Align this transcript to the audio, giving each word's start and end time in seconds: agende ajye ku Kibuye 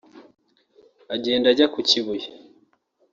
agende 1.13 1.45
ajye 1.51 1.65
ku 1.73 1.79
Kibuye 1.87 2.27